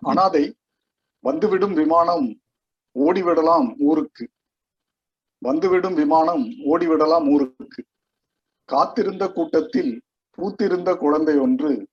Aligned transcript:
அனாதை 0.00 0.54
வந்துவிடும் 1.20 1.72
விமானம் 1.72 2.40
ஓடிவிடலாம் 2.94 3.74
ஊருக்கு. 3.78 4.28
வந்துவிடும் 5.38 5.94
விமானம் 5.94 6.44
ஓடிவிடலாம் 6.44 7.30
ஊருக்கு. 7.30 7.84
காத்திருந்த 8.64 9.28
கூட்டத்தில் 9.28 10.02
பூத்திருந்த 10.38 10.96
குழந்தை 10.96 11.38
ஒன்று 11.38 11.88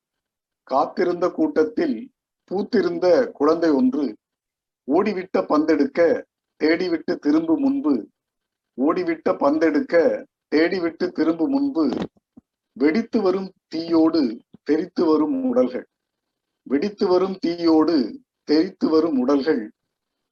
காத்திருந்த 0.63 1.29
கூட்டத்தில் 1.29 2.11
பூத்திருந்த 2.51 3.31
குழந்தை 3.31 3.69
ஒன்று 3.69 4.17
ஓடிவிட்ட 4.91 5.37
பந்தெடுக்க 5.37 6.25
தேடிவிட்டு 6.63 7.15
திரும்பு 7.15 7.59
முன்பு 7.59 8.07
ஓடிவிட்ட 8.81 9.29
பந்தெடுக்க 9.29 10.25
தேடிவிட்டு 10.55 11.07
திரும்பு 11.07 11.47
முன்பு 11.47 11.89
வெடித்து 12.73 13.21
வரும் 13.21 13.53
தீயோடு 13.75 14.39
தெரித்து 14.63 15.05
வரும் 15.05 15.49
உடல்கள். 15.49 15.87
வெடித்து 16.63 17.07
வரும் 17.07 17.37
தீயோடு 17.45 18.17
தெரித்து 18.43 18.89
வரும் 18.89 19.17
உடல்கள். 19.17 19.69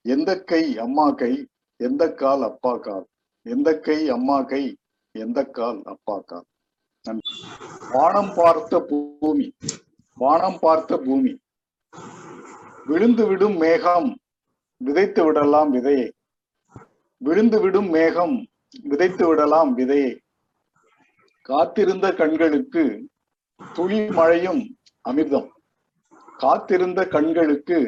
எந்த 0.02 0.44
கை 0.44 0.77
அம்மா 0.77 1.12
கை 1.12 1.48
எந்த 1.77 2.13
கால் 2.13 2.44
அப்பா 2.44 2.77
கால். 2.77 3.05
எந்த 3.41 3.80
கை 3.80 4.09
அம்மா 4.09 4.41
கை 4.41 4.77
எந்த 5.12 5.45
கால் 5.45 5.81
அப்பா 5.84 6.20
கால். 6.20 6.44
நன்றி. 7.03 7.44
வானம் 7.91 8.31
பார்த்த 8.36 8.80
பூமி 8.80 9.53
வானம் 10.16 10.58
பார்த்த 10.59 10.98
பூமி. 10.98 11.39
விழுந்து 12.86 13.27
விடும் 13.27 13.58
மேகம் 13.58 14.20
விதைத்து 14.77 15.23
விடலாம் 15.23 15.73
விதையை. 15.73 16.11
விழுந்து 17.17 17.59
விடும் 17.59 17.89
மேகம் 17.89 18.48
விதைத்து 18.84 19.27
விடலாம் 19.27 19.77
விதையை. 19.77 20.17
காத்திருந்த 21.41 22.13
கண்களுக்கு 22.13 23.09
துளி 23.73 24.08
மழையும் 24.08 24.77
அமிர்தம். 25.09 25.48
காத்திருந்த 26.41 27.00
கண்களுக்கு 27.08 27.80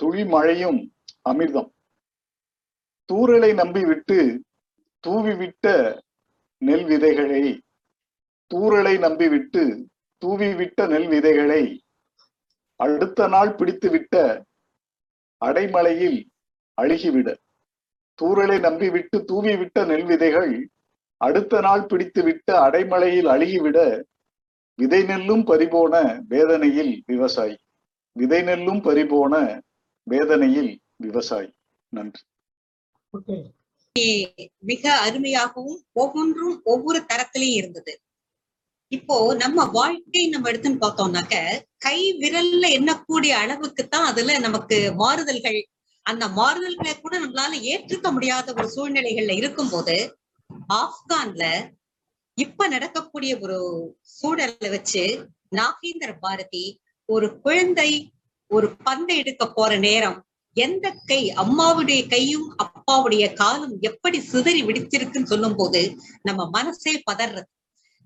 துளி 0.00 0.24
மழையும் 0.24 0.80
அமிர்தம். 1.28 1.70
தூறலை 3.08 3.50
நம்பிவிட்டு 3.60 4.18
தூவிவிட்ட 5.04 5.66
நெல் 6.58 6.84
விதைகளை 6.84 7.42
தூறலை 8.50 8.94
நம்பிவிட்டு 9.04 9.62
தூவிவிட்ட 10.22 10.88
நெல் 10.88 11.08
விதைகளை 11.08 11.62
அடுத்த 12.76 13.28
நாள் 13.28 13.54
பிடித்துவிட்ட 13.54 14.44
அடைமலையில் 15.44 16.18
அழுகிவிட. 16.82 17.28
தூறலை 18.18 18.58
நம்பிவிட்டு 18.68 19.16
தூவிவிட்ட 19.30 19.86
நெல் 19.86 20.04
விதைகள் 20.04 20.52
அடுத்த 21.16 21.60
நாள் 21.60 21.88
பிடித்துவிட்ட 21.90 22.50
அடைமலையில் 22.66 23.28
அழுகிவிட 23.34 23.78
விதை 24.74 25.02
நெல்லும் 25.02 25.44
பறிபோன 25.44 25.94
வேதனையில் 26.28 26.94
விவசாயி. 27.06 27.56
விதை 28.16 28.40
நெல்லும் 28.42 28.82
பறிபோன 28.82 29.34
வேதனையில் 30.06 30.72
விவசாயி. 30.96 31.50
நன்றி. 31.92 32.22
மிக 34.62 34.84
அருமையாகவும் 35.06 35.80
ஒவ்வொன்றும் 35.92 36.54
ஒவ்வொரு 36.64 36.98
தரத்திலையும் 37.02 37.58
இருந்தது. 37.58 37.92
இப்போ 38.92 39.16
நம்ம 39.34 39.64
வாழ்க்கை 39.70 40.22
நம்ம 40.26 40.48
எடுத்துன்னு 40.50 40.82
பார்த்தோம்னாக்க 40.82 41.36
கை 41.78 41.98
விரல்ல 42.12 42.64
எண்ணக்கூடிய 42.78 43.32
அளவுக்கு 43.34 43.82
தான் 43.88 44.04
அதுல 44.04 44.38
நமக்கு 44.38 44.78
மாறுதல்கள் 44.94 45.60
அந்த 46.06 46.24
மாறுதல்களை 46.28 46.94
கூட 47.00 47.14
நம்மளால 47.18 47.60
ஏற்றுக்க 47.62 48.08
முடியாத 48.12 48.54
ஒரு 48.54 48.68
சூழ்நிலைகள்ல 48.68 49.36
இருக்கும்போது 49.36 49.96
ஆப்கான்ல 50.74 51.44
இப்ப 52.38 52.68
நடக்கக்கூடிய 52.68 53.32
ஒரு 53.40 53.58
சூழலை 54.16 54.68
வச்சு 54.68 55.04
நாகேந்திர 55.56 56.10
பாரதி 56.20 56.64
ஒரு 57.08 57.28
குழந்தை 57.40 57.90
ஒரு 58.50 58.68
பந்தை 58.84 59.14
எடுக்க 59.18 59.44
போற 59.48 59.76
நேரம் 59.78 60.18
எந்த 60.56 60.86
கை 61.06 61.20
அம்மாவுடைய 61.42 62.00
கையும் 62.08 62.48
அப்பாவுடைய 62.64 63.24
காலும் 63.32 63.74
எப்படி 63.80 64.18
சிதறி 64.20 64.62
விடுத்திருக்குன்னு 64.62 65.32
சொல்லும் 65.32 65.56
போது 65.56 65.80
நம்ம 66.22 66.40
மனசே 66.50 66.94
பதறது. 67.10 67.42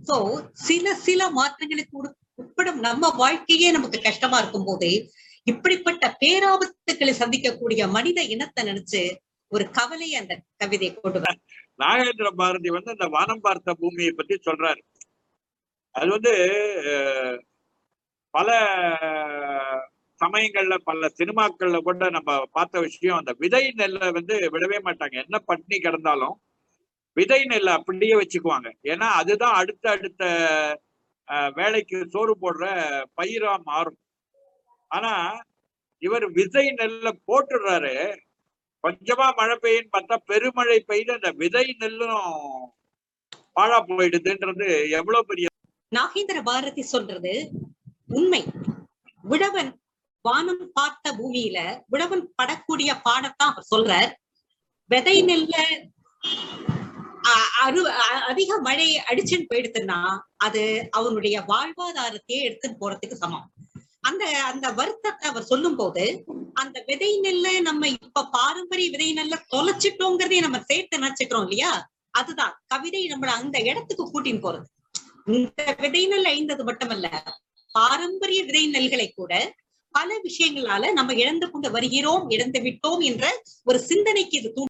சோ 0.00 0.16
சில 0.52 0.94
சில 1.06 1.30
மாற்றங்களுக்கு 1.30 1.96
உட்படும் 2.34 2.80
நம்ம 2.80 3.10
வாழ்க்கையே 3.16 3.68
நமக்கு 3.70 3.98
கஷ்டமா 4.00 4.38
இருக்கும் 4.38 4.64
போது 4.64 4.90
இப்படிப்பட்ட 5.46 6.04
பேராபத்துக்களை 6.20 7.12
சந்திக்கக்கூடிய 7.20 7.82
மனித 7.90 8.22
இனத்தை 8.24 8.62
நினைச்சு 8.64 9.02
ஒரு 9.52 9.64
கவலை 9.70 10.08
அந்த 10.14 10.32
கவிதை 10.56 10.88
கொண்டு 10.94 11.18
வர 11.18 11.34
நாகேந்திர 11.82 12.28
பாரதி 12.34 12.68
வந்து 12.68 12.90
அந்த 12.90 13.06
வானம் 13.06 13.40
பார்த்த 13.40 13.74
பூமியை 13.74 14.12
பத்தி 14.12 14.34
சொல்றாரு. 14.46 14.80
அது 15.94 16.08
வந்து 16.10 16.32
பல 18.36 18.50
சமயங்கள்ல 20.20 20.74
பல 20.88 21.08
சினிமாக்கள்ல 21.18 21.78
கூட 21.86 22.08
நம்ம 22.16 22.30
பார்த்த 22.56 22.80
விஷயம் 22.86 23.18
அந்த 23.20 23.32
விதை 23.42 23.64
நெல்லை 23.80 24.08
வந்து 24.18 24.34
விடவே 24.54 24.78
மாட்டாங்க. 24.88 25.16
என்ன 25.24 25.38
பட்டினி 25.48 25.78
கிடந்தாலும் 25.78 26.36
விதை 27.16 27.40
நெல்லை 27.52 27.72
அப்படியே 27.78 28.14
வச்சுக்குவாங்க. 28.20 28.68
ஏன்னா 28.92 29.08
அதுதான் 29.20 29.54
அடுத்த 29.60 29.84
அடுத்த 29.96 30.22
வேலைக்கு 31.58 31.98
சோறு 32.14 32.32
போடுற 32.42 32.64
பயிரா 33.18 33.52
மாறும். 33.70 34.00
ஆனா 34.90 35.12
இவர் 36.02 36.26
விதை 36.38 36.64
நெல்லை 36.80 37.12
போட்டுடுறாரு. 37.28 37.94
கொஞ்சமா 38.84 39.26
மழை 39.38 39.54
பெய்யுன்னு 39.62 39.94
பார்த்தா 39.94 40.16
பெருமழை 40.30 40.78
பெய்து 40.90 41.12
அந்த 41.18 41.30
விதை 41.42 41.66
நெல்லும் 41.82 42.20
பாழா 43.56 43.78
போயிடுதுன்றது 43.88 44.68
எவ்வளவு 44.98 45.28
பெரிய 45.30 45.46
நாகேந்திர 45.92 46.38
பாரதி 46.48 46.82
சொல்றது 46.94 47.32
உண்மை. 48.08 48.40
விழவன் 49.24 49.70
வானம் 50.24 50.64
பார்த்த 50.72 51.12
பூமியில 51.12 51.58
விழவன் 51.86 52.24
படக்கூடிய 52.38 52.90
பாடத்தான் 53.04 53.50
அவர் 53.52 53.70
சொல்றார். 53.74 54.10
விதை 54.90 55.16
நெல்ல 55.22 55.54
அரு 57.62 57.80
அதிக 58.28 58.58
மழை 58.60 58.86
அடிச்சுன்னு 59.08 59.48
போயிடுதுன்னா 59.48 59.98
அது 60.36 60.62
அவனுடைய 60.90 61.36
வாழ்வாதாரத்தையே 61.48 62.40
எடுத்துட்டு 62.42 62.76
போறதுக்கு 62.82 63.16
சமம். 63.16 63.46
அந்த 64.00 64.24
அந்த 64.50 64.66
வருத்தத்தை 64.72 65.30
அவர் 65.30 65.42
சொல்லும் 65.42 65.76
போது 65.76 66.04
அந்த 66.54 66.76
விதை 66.86 67.10
நெல்லை 67.20 67.54
நம்ம 67.60 67.88
இப்ப 67.96 68.24
பாரம்பரிய 68.28 68.90
விதை 68.90 69.08
நெல்ல 69.12 69.36
தொலைச்சிட்டோங்கிறதையும் 69.54 70.46
நம்ம 70.48 70.60
சேர்த்து 70.60 70.98
நினைச்சுக்கிறோம் 70.98 71.46
இல்லையா? 71.46 71.72
அதுதான். 72.10 72.54
கவிதை 72.66 73.02
நம்மள 73.06 73.32
அந்த 73.40 73.56
இடத்துக்கு 73.60 74.04
கூட்டின்னு 74.04 74.44
போறது. 74.46 74.66
இந்த 75.32 75.76
விதை 75.80 76.06
நெல் 76.06 76.30
ஐந்தது 76.34 76.64
மட்டுமல்ல 76.64 77.08
பாரம்பரிய 77.76 78.40
விதை 78.44 78.64
நெல்களை 78.66 79.08
கூட 79.10 79.32
பல 79.94 80.14
விஷயங்களால 80.22 80.92
நம்ம 80.92 81.14
இழந்து 81.14 81.46
கொண்டு 81.50 81.68
வருகிறோம் 81.70 82.24
இழந்து 82.30 82.60
விட்டோம் 82.60 83.02
என்ற 83.02 83.24
ஒரு 83.66 83.78
சிந்தனைக்கு 83.82 84.34
இது 84.36 84.50